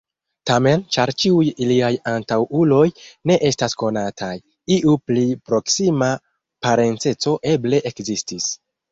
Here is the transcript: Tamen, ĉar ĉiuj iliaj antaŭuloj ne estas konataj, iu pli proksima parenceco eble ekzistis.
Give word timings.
Tamen, 0.49 0.83
ĉar 0.95 1.09
ĉiuj 1.23 1.49
iliaj 1.65 1.89
antaŭuloj 2.11 2.87
ne 3.31 3.35
estas 3.49 3.75
konataj, 3.81 4.29
iu 4.77 4.95
pli 5.09 5.25
proksima 5.51 6.07
parenceco 6.69 7.35
eble 7.53 7.81
ekzistis. 7.91 8.49